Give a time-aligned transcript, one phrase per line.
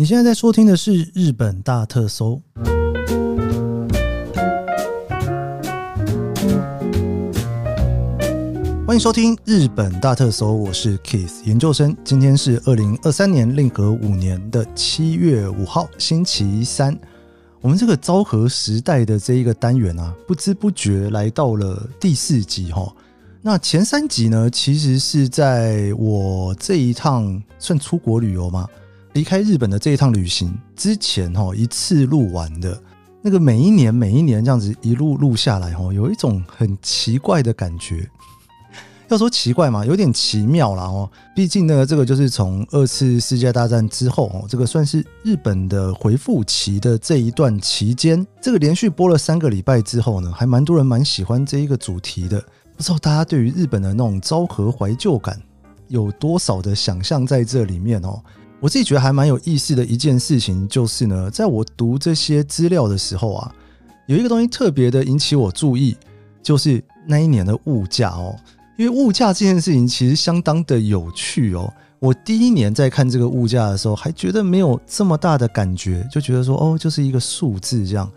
[0.00, 2.40] 你现在在收听的是《日本大特搜》，
[8.86, 11.94] 欢迎收听《日本大特搜》，我是 Keith 研究生。
[12.02, 16.98] 今天是二零二三年令和五年的七月五号，星期三。
[17.60, 22.90] 我们这个昭和时代的这一个单元啊，不知不觉来到了第四集哈。
[23.42, 28.66] 那前三集呢，其实是在我这一趟算出国旅游吗？
[29.12, 32.80] 离开日本的这一趟旅行之前，哈，一次录完的，
[33.22, 38.08] 那个每一年每一年这样子一路录下来，哈，有一种很奇怪的感觉。
[39.08, 40.84] 要说奇怪嘛，有点奇妙啦。
[40.84, 41.10] 哦。
[41.34, 52.40] 毕竟呢，这个就是从二次世界大战之后，哦，这个算是日本的恢复期的这一段期间，这个连续播了三个礼拜之后呢，还蛮多人蛮喜欢这一个主题的。
[52.76, 55.36] 不知道大家对于日本的那种昭和怀旧感
[55.88, 58.22] 有多少的想象在这里面哦？
[58.60, 63.54] 我自己觉得还蛮有意思的一件事情，就是呢，在我读这些资料的时候啊，
[64.06, 65.96] 有一个东西特别的引起我注意，
[66.42, 68.36] 就是那一年的物价哦。
[68.76, 71.72] 因为物价这件事情其实相当的有趣哦。
[71.98, 78.10] 我第一年在看这个物价的时候，还觉得没有这么大的感觉，就觉得说哦，就是一个数字这样。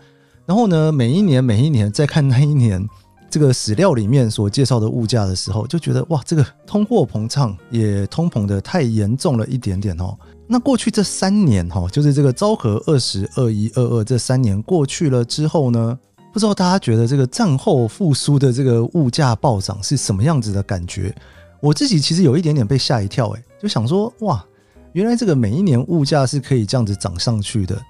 [0.46, 2.86] 然后呢，每一年每一年在看那一年
[3.28, 10.16] 这个史料里面所介绍的物价的时候，就觉得哇，这个通货膨胀也通膨的太严重了一点点哦。
[10.46, 15.98] 那过去这三年哈，就是这个昭和二十二一二二这三年过去了之后呢，
[16.32, 21.14] 不知道大家觉得这个战后复苏的这个物价暴涨是什么样子的感觉？
[21.60, 24.44] 我自己其实有一点点被吓一跳，诶，就想说哇，
[24.92, 27.80] 原来这个每一年物价是可以这样子涨上去的，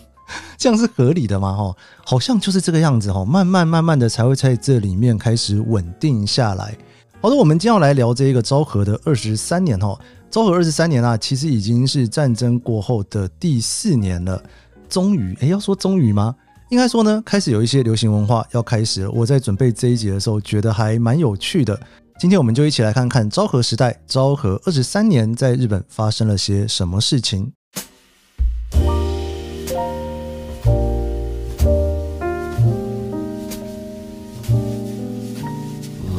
[0.58, 1.56] 这样是合理的吗？
[1.56, 6.76] 哈，好像就是这个样子哈，慢慢慢慢的才会在这里面开始稳定下来。
[7.22, 9.96] 好的，我们今天要来聊这一个昭和的二十三年哈。
[10.28, 14.42] 昭和二十三年啊，其实已经是战争过后的第四年了。
[14.88, 16.34] 终于，诶，要说终于吗？
[16.70, 19.10] 应该说呢，开始有一些流行文化要开始了。
[19.12, 21.78] 我在准备这一集的时候，觉得还蛮有趣的。
[22.18, 27.52] 今天我们就一起来看看昭和时代，昭和二十三年在日本发生了些什么事情。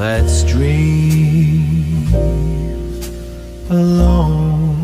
[0.04, 2.12] Let's dream.
[3.70, 4.76] Alone.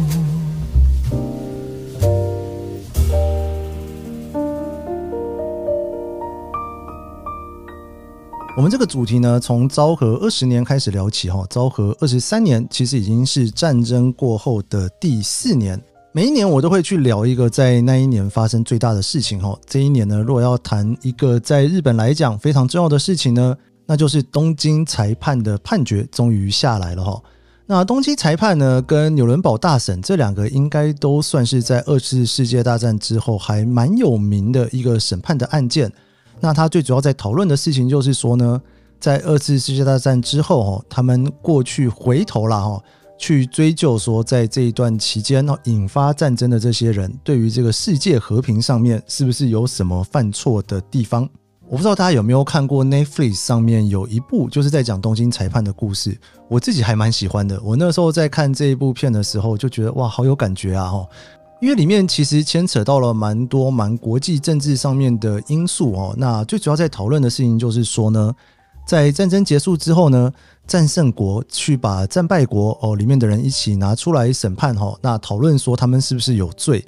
[8.55, 11.45] 我们这个主题呢，从昭和二十年开始聊起哈。
[11.49, 15.77] 昭和二十三年其实已经是战争过后的第四年。
[16.13, 19.53] 每一年我都会去聊一个在那一年发生最大的事情哈。
[19.65, 23.57] 这一年呢，如果要谈一个在日本来讲非常重要的事情呢，
[23.89, 27.19] 那就是东京裁判的判决终于下来了哈。
[27.65, 35.91] 那东京裁判呢，跟纽伦堡大审这两个应该都算是在二次世界大战之后还蛮有名的一个审判的案件。
[36.39, 38.61] 那他最主要在讨论的事情就是说呢，
[38.99, 42.83] 在二次世界大战之后，哈，他们过去回头了，哈，
[43.17, 51.27] 去追究说，在这一段期间，哦，引发战争的这些人，对于这个世界和平上面，是不是有什么犯错的地方？
[51.69, 57.61] 我不知道大家有没有看过 Netflix 上面有一部就是在讲东京裁判的故事，我自己还蛮喜欢的。
[57.63, 60.89] 我那时候在看这一部片的时候，就觉得哇，好有感觉啊！
[60.89, 61.07] 哈，
[61.61, 66.15] 因为里面其实牵扯到了蛮多蛮国际政治上面的因素哦。
[66.17, 68.33] 那最主要在讨论的事情就是说呢，
[68.87, 70.33] 在战争结束之后呢，
[70.65, 76.83] 战胜国去把战败国哦里面的人一起拿出来审判哈，那讨论说他们是不是有罪。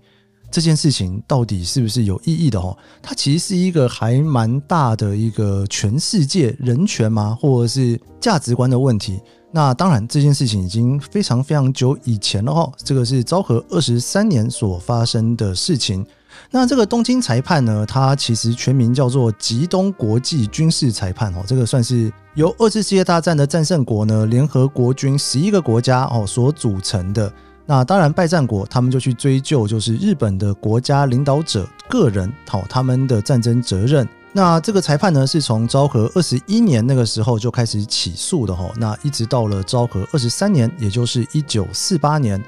[0.51, 2.59] 这件事情到底是不是有意义的？
[2.59, 9.19] 哦，它其实是一个还蛮大的一个全世界人权嘛，或者是价值观的问题。
[9.53, 12.71] 那当然，这件事情已经非常非常久以前了哈。
[12.83, 16.05] 这个是昭和二十三年所发生的事情。
[16.49, 21.43] 那这个东京裁判呢，它其实全名叫做吉东国际军事裁判哦。
[21.45, 27.31] 这个算是由二次世界大战的战胜国呢，联合国军十一个国家哦所组成的。
[27.71, 34.05] 那当然，败战国他们就去追究，就是日本的国家领导者个人讨他们的战争责任。
[34.33, 38.69] 那这个裁判呢，是从昭和二十一年那个时候就开始起诉的哈。
[38.75, 42.43] 那一直到了昭和二十三年，也就是一九四八年，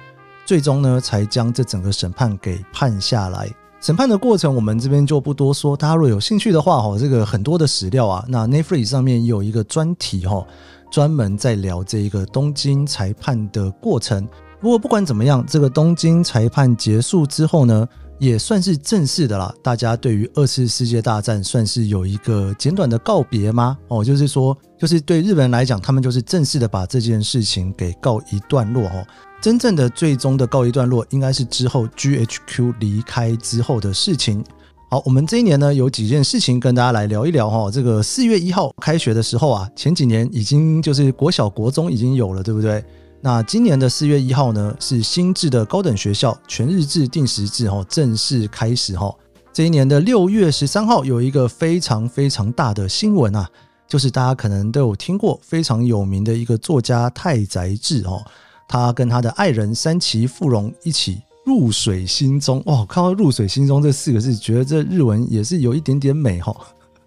[0.45, 3.49] 最终呢才将这整个审判给判下来。
[3.79, 10.45] 审判的过程我们这边就不多说，大家若有兴趣的话哈，这个很多的史料啊，那 Netflix 上面也有一个专题哈，
[10.91, 14.27] 专门在聊这一个东京裁判的过程。
[14.63, 17.85] 不过不管怎么样，这个东京裁判结束之后呢，
[18.17, 19.53] 也算是正式的啦。
[19.61, 23.77] 大家对于二次世界大战算是有一个简短的告别吗？
[23.89, 29.05] 哦，就是说，就是对日本人来讲，他们就是正式的把这件事情给告一段落哦。
[29.41, 34.41] 真正的最终的告一段落，应该是之后 GHQ 离开之后的事情。
[34.89, 37.69] 好，我们这一年呢，有几件事情跟大家来聊一聊哈。
[37.69, 42.81] 这个四月一号开学的时候啊，前几年已经就是国小、国中已经有了，对不对？
[43.25, 49.15] 那今年的四月一号呢，是新制的高等学校全日制定时制哈正式开始哈。
[49.53, 53.49] 这一年的六月十三号，有一个非常非常大的新闻啊，
[53.87, 58.21] 就是大家可能都有听过非常有名的一个作家太宰治哦，
[58.67, 66.53] 他跟他的爱人山崎富荣一起入水心中哦，看到“入水心中”这四个字，觉得这日文也是有一点点美哈。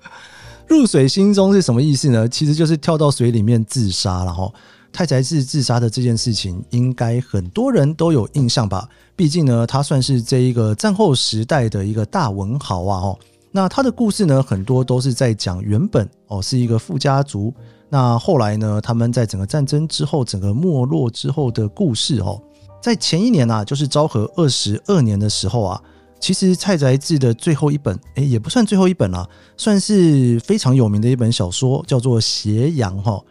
[0.67, 2.27] 入水心中是什么意思呢？
[2.27, 4.51] 其实就是跳到水里面自杀了哈。
[4.97, 8.89] 太宰治自杀的这件事情，应该很多人都有印象吧？
[9.15, 13.01] 毕竟呢，他算是这一个战后时代的一个大文豪啊！
[13.03, 13.19] 哦，
[13.53, 17.53] 那他的故事呢，很多都是在讲原本哦是一个富家族，
[17.91, 22.41] 那后来呢，他们在整个战争之后，整个没落之后的故事哦。
[22.81, 25.83] 在前一年啊，就是昭和二十二年的时候啊，
[26.19, 29.29] 其实太宰治的最后一本，诶，也不算最后一本啦，
[29.59, 33.23] 算是非常有名的一本小说，叫做《斜阳》哈。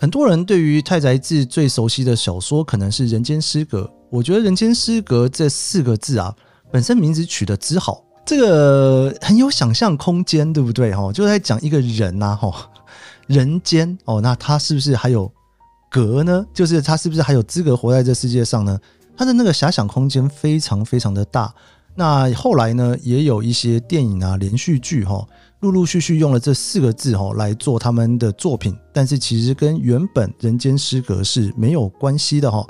[0.00, 6.32] 很多人对于太宰治最熟悉的小说可能是《人间失格》，我觉得《人间失格》这四个字啊，
[6.70, 10.94] 本身名字取得之好，这个很有想象空间，对不对？
[10.94, 12.70] 哈，就在讲一个人呐，哈，
[13.26, 15.28] 人间哦，那他是不是还有
[15.90, 16.46] 格呢？
[16.54, 18.78] 就是他是不是还有资格活在这世界上呢？
[19.16, 21.52] 他的那个遐想空间非常非常的大。
[21.96, 25.26] 那后来呢，也有一些电影啊、连续剧哈。
[25.60, 32.64] 陆陆续续用了这四个字哦来做他们的作品，但是其实跟原本《人间失格》是没有关系的哈。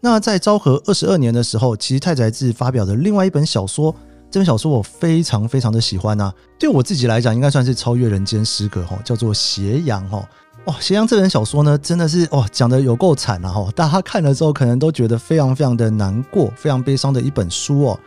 [0.00, 3.94] 那在昭和二十二年的时候，其实太宰治发表的另外一本小说，
[4.30, 6.32] 这本小说我非常非常的喜欢呐。
[6.58, 10.26] 对我自己来讲，应该算是超越《人间失格》哈，叫做《斜阳》哈。
[10.64, 13.68] 哇，《斜阳》这本小说呢，真的是哇讲的有够惨啊哈！
[13.76, 18.00] 大家看了之后，可能都觉得非常非常的难过，非常悲伤的一本书哦。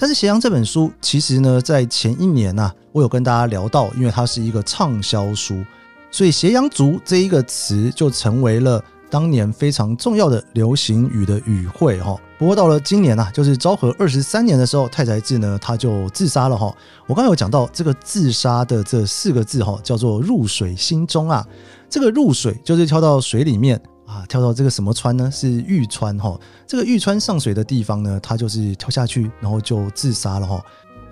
[0.00, 5.62] 但是《斜阳》这本书，其实呢，在前一年呐、我有跟大家聊到，因为它是一个畅销书，
[6.10, 12.16] 所以“斜阳族”这一个词就成为了当年非常重要的流行语的语汇哈。
[12.38, 16.74] 不过到了今年啊，就是昭和二十三年的时候，太宰治呢他就自杀了哈。
[17.06, 21.46] 我刚刚有讲到这个自杀的这四个字哈，叫做“入水心中”啊。
[21.90, 23.78] 这个“入水”就是跳到水里面。
[24.10, 25.30] 啊，跳到这个什么川呢？
[25.30, 26.36] 是玉川哈。
[26.66, 30.60] 这个玉川上水的地方呢，他就是跳下去，然后就自杀了哈。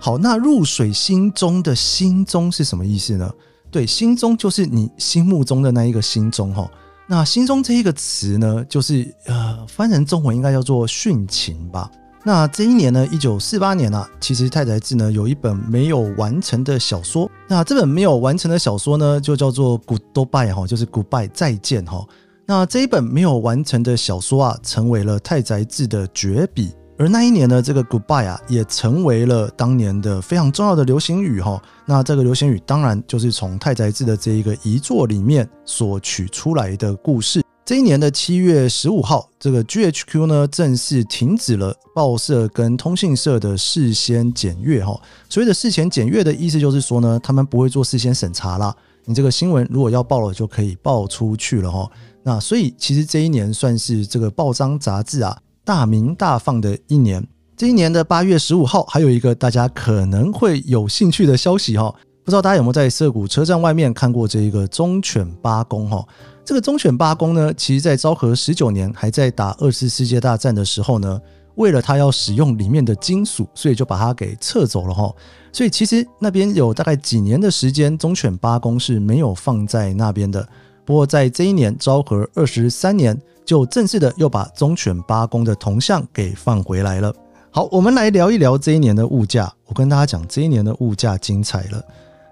[0.01, 3.33] 好，那入水心中的心中是什么意思呢？
[3.71, 6.69] 对，心中就是你心目中的那一个心中哈。
[7.07, 11.91] 那心中这一个词呢，就是呃，翻成中文应该叫做殉情吧。
[12.25, 17.31] 那这一年呢，一九四八年啊，其实太宰治呢有一本没有完成的小说。
[17.49, 22.05] 那这本没有完成的小说呢，就叫做 Goodbye 哈，就是 Goodbye 再见哈。
[22.51, 26.73] 那这一本没有完成的小说啊，成为了太宰治的绝笔。
[26.97, 31.63] 而那一年呢，这个 Goodbye 啊，也成为了当年的非常重要的流行语哈。
[31.85, 37.43] 那这个流行语当然就是从太宰治的这一个遗作里面所取出来的故事。
[37.67, 44.99] 这一年的七月十五号，这个 GHQ 呢正式停止了报社跟通讯社的事先检阅哈。
[45.29, 48.75] 所谓的事前检阅的意思就是说呢，他们不会做事先审查啦。
[49.05, 51.91] 你这个新闻如果要报了，就可以报出去了哈。
[52.23, 57.27] 那所以其实这一年算是这个报章杂志啊大鸣大放的一年。
[57.57, 66.07] 这一年的八月十五号，还有一个大家可能会有兴趣的消息哈，不知道大家有没有在涩谷车站外面看过这一个忠犬八公哈？
[66.45, 71.21] 这个忠犬八公呢，其实在昭和十九年还在打二次世界大战的时候呢，
[71.57, 75.13] 为了他要使用里面的金属，所以就把它给撤走了哈。
[75.53, 80.49] 所以其实那边有大概几年的时间，忠犬八公是没有放在那边的。
[80.89, 83.15] 不过，在这一年昭和二十三年，
[83.45, 87.15] 就正式的又把忠犬八公的铜像给放回来了。
[87.51, 89.53] 好，我们来聊一聊这一年的物价。
[89.67, 91.85] 我跟大家讲，这一年的物价精彩了。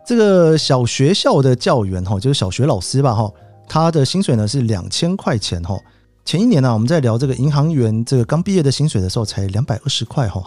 [0.07, 3.31] 这个小学校的教员哈，就是小学老师吧哈，
[3.69, 5.79] 他的薪水呢是两千块钱哈。
[6.25, 10.43] 前一年呢，我们在聊这个银行员这个刚毕业的薪水的时候，才两百二十块哈。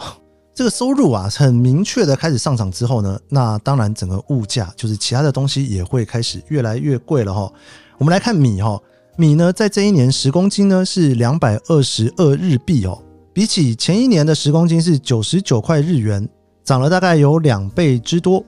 [0.52, 7.52] 这个收入啊，很明确的开始上涨之后呢，那当然整个物价就是其他的东西也会开始越来越贵了哈。
[8.00, 8.80] 我们来看米哈，
[9.18, 12.98] 米呢在这一年十公斤呢是两百二十二日币哦，
[13.30, 16.26] 比起前一年的十公斤是九十九块日元，
[16.64, 18.42] 涨了大概有两倍之多。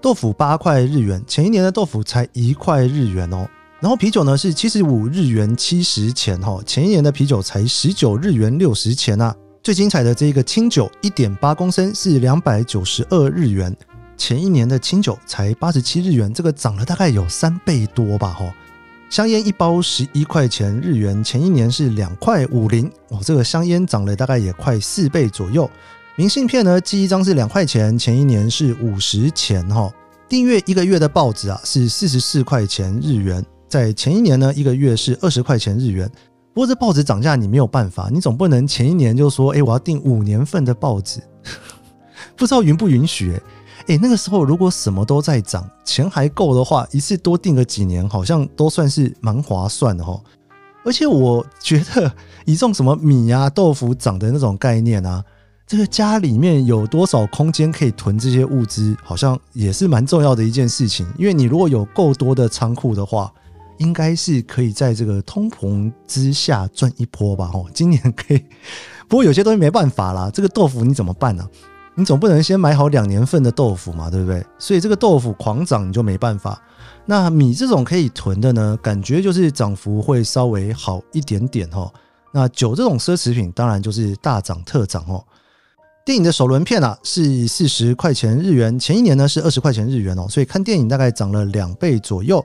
[0.00, 3.48] 豆腐八块日元，前一年的豆腐才一块日元哦。
[3.78, 9.32] 然后啤酒呢是七十五日元七十钱哈，前一年的啤酒才十九日元六十钱啊。
[9.62, 13.72] 最精彩的这个清酒一点八公升是两百九十二日元，
[14.16, 18.52] 前一年的清酒才八十七日元，这个涨了大概有三倍多吧哈。
[19.10, 25.68] 香烟一包十一块钱日元，前一年是两块五零哦，这个香烟涨了大概也快四倍左右。
[26.14, 29.90] 明信片呢，寄一张是两块钱，前一年是五十钱哈。
[30.28, 36.10] 订阅一个月的报纸啊，是四十四块钱日元，在前一年呢，一个月是二十块钱日元。
[36.52, 41.20] 不过这报纸涨价你没有办法，你总不能前一年就说，哎，我要订五年份的报纸，
[42.36, 43.40] 不知道允不允许？
[43.88, 50.20] 诶，那个时候如果什么都在涨，钱还够的话，一次多订个几年，好像都算是蛮划算的哈。
[50.84, 52.12] 而且我觉得，
[52.44, 55.24] 以这种什么米啊、豆腐涨的那种概念啊，
[55.66, 61.06] 这个家里面有多少空间可以囤这些物资，好像也是蛮重要的一件事情。
[61.18, 63.32] 因为你如果有够多的仓库的话，
[63.78, 67.50] 应该是可以在这个通膨之下赚一波吧？
[67.54, 68.44] 哦，今年可以，
[69.08, 71.48] 不过有些东西没办法啦，这个豆腐你怎么办呢？
[71.98, 74.46] 你总不能先买好两年份的豆腐嘛，对不对？
[74.56, 76.62] 所以这个豆腐狂涨你就没办法。
[77.06, 81.92] 那米这种可以囤的呢，感觉就是涨幅会稍微好一点点哦。
[82.32, 85.24] 那酒这种奢侈品当然就是大涨特涨哦。
[86.06, 92.44] 电影的首轮片啊是四十块钱日元，前一年呢是二十块钱日元哦，所以看电影大概涨了两倍左右。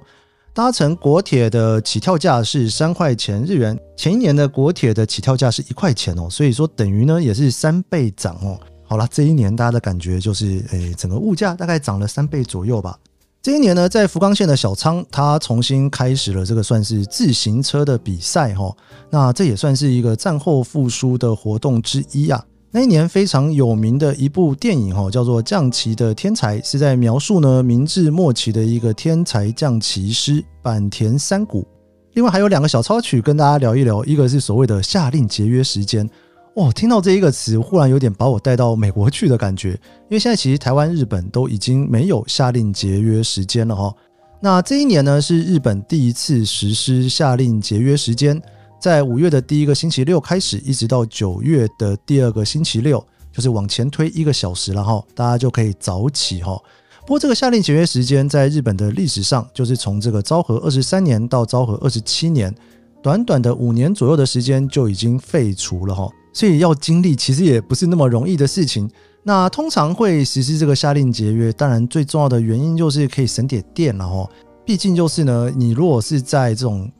[0.52, 8.60] 搭乘国铁的起跳价是三块钱日元，前一年的国铁的起跳价是一块钱哦，所以说等于呢也是三倍涨哦。
[8.94, 12.96] 好了，这一年大家的感觉就是，诶，整个物价大概涨了三倍左右吧。
[13.42, 18.72] 这一年呢，在福冈县的小仓，它重新开始了这个算是自行车的比赛哈。
[19.10, 22.46] 那这也算是一个战后复苏的活动之一啊。
[22.70, 31.66] 那一年非常有名的一部电影哈，叫做《将棋的天才》，是在描述呢明治末期的一个天才将棋师坂田三谷。
[32.14, 36.08] 另外还有两个小插曲跟大家聊一聊，一个是所谓的下令节约时间。
[36.56, 39.70] 哦，听到这一个词，忽然有点把我带到美国去的感觉。
[39.72, 43.92] 因为现在其实台湾、日本都已经没有下令节约时间了哈。
[44.40, 48.40] 那这一年呢，是日本第一次实施下令节约时间，
[48.80, 56.62] 在五月的第一个星期六开始，一直到九月的第二个星期六，就是往前推一个小时了哈，大家就可以早起哈。
[57.02, 62.54] 不过这个下令节约时间在日本的历史上，就是从这个昭和二十三年到昭和二十七年，
[63.02, 66.08] 短短的五年左右的时间就已经废除了哈。
[66.34, 68.90] 所以要经历其实也不是那么容易的事情。
[69.24, 74.30] 那通常会实施这个下令节约，当然最重要的原因就是可以省点电了哈。
[74.66, 76.92] 毕竟就是呢，你如果是在这种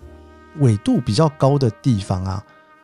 [0.60, 2.42] 纬度比较高的地方啊，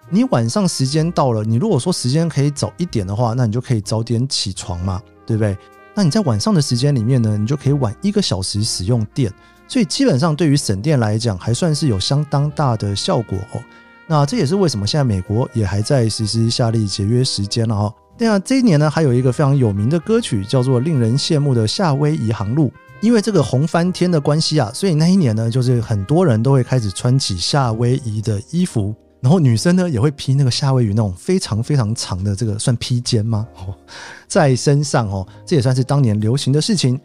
[0.09, 5.57] 你晚上时间到了，你如果说时间可以早一点的话，那你就可以早点起床嘛，对不对？
[5.93, 9.31] 那你在晚上的时间里面呢，你就可以晚一个小时使用电，
[9.67, 13.61] 所以基本上对于省电来讲，还算是有相当大的效果哦。
[14.09, 17.93] 那这也是为什么现在美国也还在实施夏令节约时间了哈。
[18.17, 22.69] 那这一年呢，还有一个非常有名的歌曲叫做《令人羡慕的夏威夷航路》，
[23.01, 33.47] 因为这个红翻天的关系啊，所以那一年呢，就是很多人都会开始穿起夏威夷的衣服，然后女生呢也会披那个夏威夷那种非常非常长的这个算披肩吗？
[33.59, 33.75] 哦，
[34.27, 36.99] 在身上哦，这也算是当年流行的事情。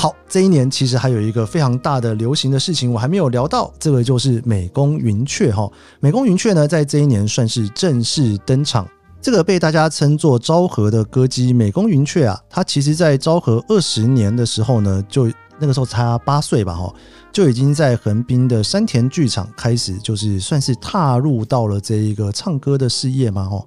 [0.00, 5.68] 好，这一年其实还有一个非常大的流行的事情，我还没有聊到，这个就是美工云雀哈。
[5.98, 8.88] 美工云雀呢，在这一年算是正式登场。
[9.20, 15.28] 这个被大家称作昭和的歌姬美工云雀啊，它其实在昭和二十年的时候呢，就
[15.58, 16.94] 那个时候才八岁吧哈，
[17.32, 23.64] 就已经在横滨的山田剧场开始，就是算是踏入到了这一个唱歌的事业嘛哈。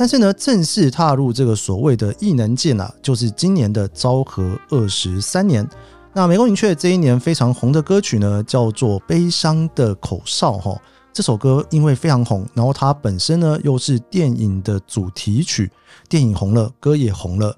[0.00, 5.68] 但是呢，正式踏入这个所谓的艺能界啊，就是今年的昭和二十三年。
[6.12, 10.80] 那美空云雀这一年非常红的歌曲呢，叫做《悲伤的口哨》哈。
[11.12, 15.68] 这首歌因为非常红，然后它本身呢又是电影的主题曲，
[16.08, 17.56] 电影红了，歌也红了，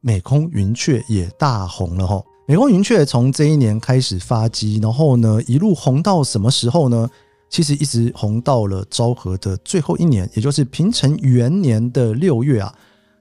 [0.00, 2.20] 美空云雀也大红了哈。
[2.48, 7.08] 美空云雀从这一年开始发迹，然后呢一路红到什么时候呢？
[7.56, 12.70] 其实一直红到了昭和的最后一年，也就是平成元年的六月啊，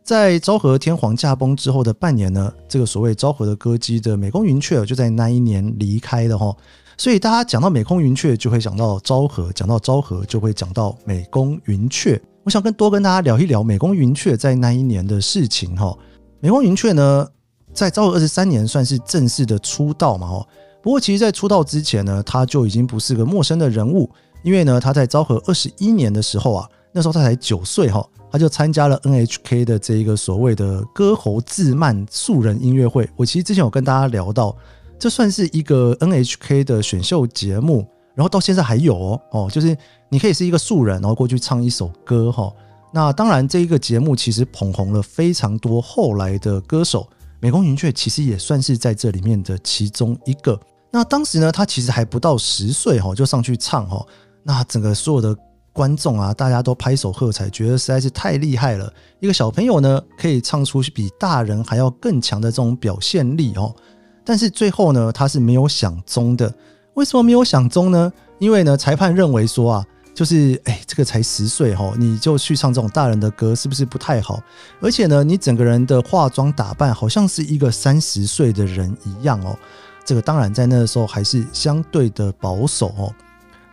[0.04, 6.54] 在昭和天皇驾崩之后的半年呢，这个所谓昭和的歌姬的美空云雀就在那一年离开了哈。
[6.98, 12.22] 所以大家讲到美空云雀，就会想到昭和；讲到昭和，就会讲到美空云雀。
[12.44, 15.98] 我想跟多跟大家聊一聊美空云雀在那一年的事情哈。
[16.42, 17.26] 美空云雀呢，
[17.74, 20.46] 在昭和二十三年算是正式的出道嘛哈。
[20.86, 24.08] 不过，其实，在出道之前呢，他就已经不是个陌生的人物，
[24.44, 33.10] 因为呢，他在昭和二十一年的时候啊，那时候他才九岁哈，他就参加了 NHK 的这一个所谓的歌喉自慢素人音乐会。
[33.16, 34.56] 我其实之前有跟大家聊到，
[35.00, 39.76] 这算是一个 NHK 的选秀节目，然后到现在还有哦哦，就是
[40.08, 42.54] 你可以是一个素人，然后过去唱一首歌哈。
[42.94, 47.08] 那当然，这一个节目其实捧红了非常多后来的歌手，
[47.40, 50.60] 美空云雀其实也算是在这里面的其中一个。
[50.96, 54.02] 那当时呢，他其实还不到十岁哈，就上去唱哈。
[54.44, 55.36] 那整个所有的
[55.74, 58.90] 观众啊，大家都拍手喝彩，觉得实在是太厉害了。
[59.20, 63.76] 一个小朋友呢，可以唱出比大人还要更强的这种表现力哦。
[64.24, 66.50] 但是最后呢，他是没有响钟的。
[66.94, 68.10] 为什么没有响钟呢？
[68.40, 69.86] 因为呢，裁判认为说啊。
[70.14, 74.42] 就是哎，这个才十岁哈，你就去唱这种大人的歌，是不是不太好？
[74.80, 79.60] 而且呢，你整个人的化妆打扮好像是一个三十岁的人一样哦。
[80.06, 83.14] 这个当然在那个时候还是相对的保守哦。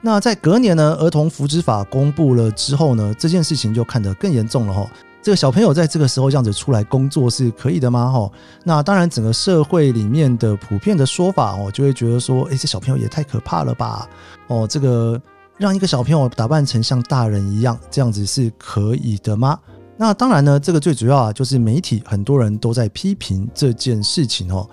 [0.00, 4.90] 那在隔年呢，儿童福祉法公布了之后呢，这件事情就看得更严重了哈。
[5.22, 8.10] 这个小朋友在这个时候这样子出来工作是可以的吗？
[8.10, 8.28] 哈，
[8.64, 14.08] 那当然整个社会里面的普遍的说法哦，就会觉得说，哎，这小朋友也太可怕了吧？
[14.48, 15.20] 哦，这个。
[15.58, 19.56] 让一个小朋友打扮成像大人一样，这样子是可以的吗？
[19.96, 24.68] 那当然呢，这个最主要啊，就是媒体很多人都在批评这件事情哦。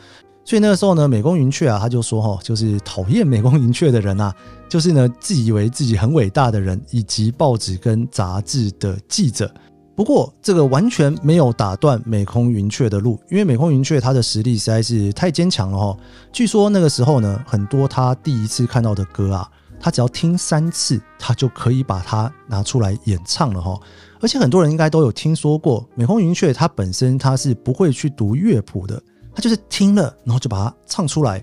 [0.50, 4.34] 所以那个时候呢，美空云雀啊，他就说哈，就是讨厌美空云雀的人啊，
[4.68, 9.54] 就是呢自以为自己很伟大的人，以及报纸跟杂志的记者。
[9.96, 15.96] 不过这个完全没有打断美空云雀的路，因为美空云雀他的实力实在是太坚强了哈。
[16.32, 19.48] 据说那个时候呢，很多他第一次看到的歌啊。
[19.80, 23.80] 他只要听三次，他就可以把它拿出来演唱了哈。
[24.20, 29.02] 而且很多人应该都有听说过，美空云雀他本身他是不会去读乐谱的，
[29.40, 31.42] 他就是听了，然后就把它唱出来。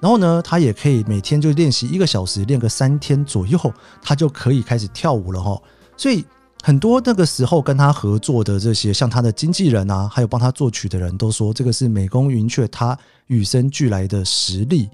[0.00, 3.58] 然后呢，他也可以每天就练习一个小时，练个三天左右，
[4.02, 5.60] 他就可以开始跳舞了哈。
[5.94, 6.24] 所以
[6.62, 14.88] 很多那个时候跟他合作的这些，像他的经纪人啊，还有帮他作曲的人都说，这个是美工云雀他与生俱来的实力。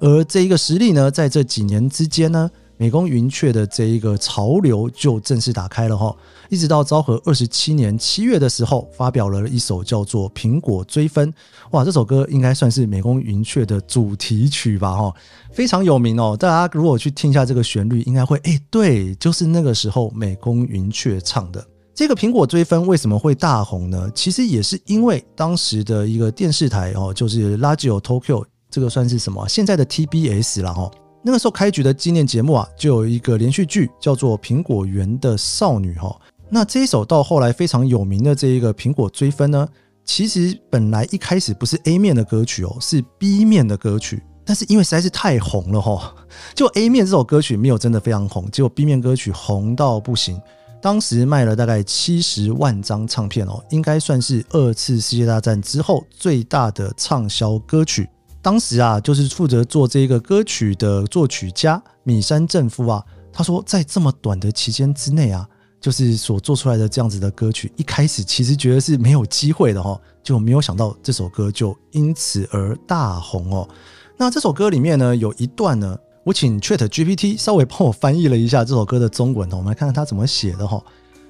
[0.00, 6.14] 而这一个实力呢，在这几年之间呢，美工云雀的这一个潮流就正式打开了哈。
[6.48, 11.32] 一直到昭和二十七年七月的时候，发表了一首叫做《苹果追分》。
[11.72, 15.14] 哇，这首歌应该算是美工云雀的主题曲吧哈，
[15.52, 16.36] 非常有名哦。
[16.38, 24.10] 大家如果去听一下这个旋律，应该会哎，对，就是那个时候美工云雀唱的这个《苹果追分》为什么会大红呢？
[24.14, 28.44] 其实也是因为当时的一个电视台哦，就是 Radio Tokyo。
[28.68, 29.48] 这个算是什么？
[29.48, 30.90] 现在的 TBS 了哈。
[31.26, 36.16] 那个时候开局的纪念节目啊，就有一个连续剧叫做《苹果园的少女》哈。
[36.48, 39.68] 那这一首到后来非常有名的这一个《苹果追分》呢，
[40.04, 44.22] 其实本来一开始不是 A 面的歌曲哦，是 B 面的歌曲。
[44.44, 46.14] 但是因为实在是太红了哈，
[46.54, 50.40] 就 A 面这首歌曲没有真的非常红，结果 B 面歌曲红到不行。
[50.80, 58.08] 当时卖了大概七十万张唱片哦，应该算是二次世界大战之后最大的畅销歌曲。
[58.46, 65.44] 当时啊，就是负责做这个歌曲的作曲家米山正夫啊，他说在这么短的期间之内啊，
[65.80, 73.68] 就是所做出来的这样子的歌曲，一开始其实觉得是没有机会的哈，就没有想到这首歌就因此而大红哦。
[74.16, 80.80] 那这首歌里面呢，有一段呢，我请 Chat GPT 稍微帮我翻译了一下这首歌的中文哦，我们来看看他怎么写的哈。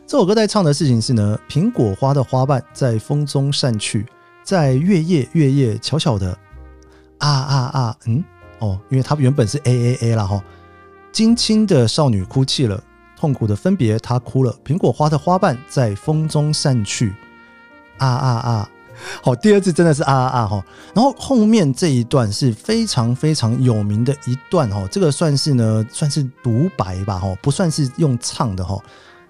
[0.07, 4.05] 这首歌在唱的事情是呢，苹果花的花瓣在风中散去，
[4.45, 6.39] 在月夜月夜悄悄的。
[7.19, 7.97] 啊啊啊！
[8.07, 8.25] 嗯
[8.59, 10.43] 哦，因为他原本是 A A A 啦哈。
[11.13, 12.83] 金青的少女哭泣了，
[13.19, 14.55] 痛苦的分别，她哭了。
[14.65, 17.15] 苹果花的花瓣在风中散去。
[17.99, 18.71] 啊啊啊！
[19.23, 20.65] 好，第二次真的是啊啊啊哈。
[20.95, 28.79] 然后后面这一段是非常非常有名的一段哈，这个算是呢，算是独白吧哈，不算是用唱的哈。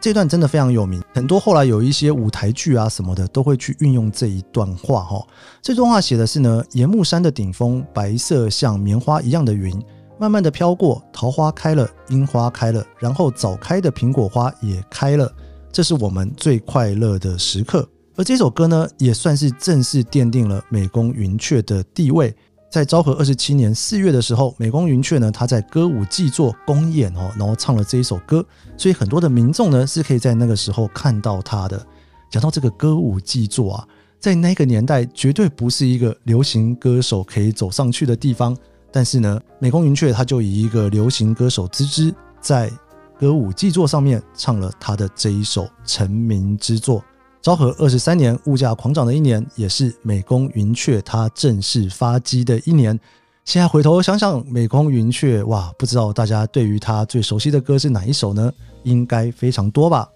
[0.00, 5.26] 这段真的非常有名，很多后来有一些舞台剧啊什么的都会去运用这一段话哈。
[5.60, 9.82] 这段话写的是呢，岩木山的顶峰，白色像棉花一样的云，
[10.18, 15.32] 慢慢的飘过，桃花开了，樱花开了，然后早开的苹果花也开了，
[15.72, 17.88] 这是我们最快乐的时刻。
[18.14, 22.34] 而这首歌呢，也算是正式奠定了美工云雀的地位。
[22.68, 28.44] 在昭和二十七年四月的时候，美空云雀呢，他在歌舞伎座公演哦，然后唱了这一首歌，
[28.76, 31.86] 所以很多的民众呢是可以在那个时候看到他的。
[32.28, 38.54] 讲到这个歌舞伎座啊，在那个年代绝对不是一个流行歌手可以走上去的地方，
[38.90, 42.70] 但是呢，美空云雀他就以一个流行歌手之姿，在
[43.18, 47.02] 歌舞伎座上面唱了他的这一首成名之作。
[47.46, 52.98] 昭和二十三年，物价狂涨的一年，也是美工云雀它正式发迹的一年。
[53.44, 58.52] 现在回头想想，美工云雀，哇，不知道大家对于他最熟悉的歌是哪一首呢？
[58.82, 60.08] 应该非常多吧。